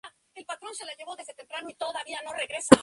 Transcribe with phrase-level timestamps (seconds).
[0.33, 2.75] En esta poesía hay encanto, gracia y cierta picardía de buen gusto.